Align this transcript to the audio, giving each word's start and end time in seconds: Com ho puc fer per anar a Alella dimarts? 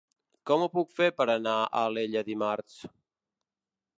Com 0.51 0.63
ho 0.63 0.69
puc 0.77 0.95
fer 0.99 1.09
per 1.19 1.27
anar 1.33 1.53
a 1.59 1.83
Alella 1.89 2.25
dimarts? 2.31 2.79